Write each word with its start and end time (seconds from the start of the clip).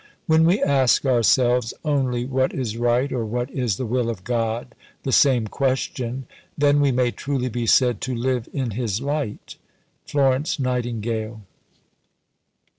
When 0.25 0.45
we 0.47 0.59
ask 0.63 1.05
ourselves 1.05 1.75
only 1.85 2.25
what 2.25 2.53
is 2.55 2.75
right, 2.75 3.13
or 3.13 3.23
what 3.23 3.51
is 3.51 3.77
the 3.77 3.85
will 3.85 4.09
of 4.09 4.23
God 4.23 4.73
(the 5.03 5.11
same 5.11 5.45
question), 5.45 6.25
then 6.57 6.79
we 6.81 6.91
may 6.91 7.11
truly 7.11 7.49
be 7.49 7.67
said 7.67 8.01
to 8.01 8.15
live 8.15 8.49
in 8.51 8.71
His 8.71 8.99
light. 8.99 9.57
FLORENCE 10.07 10.57
NIGHTINGALE. 10.57 11.41